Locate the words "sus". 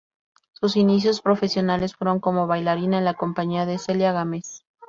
0.53-0.77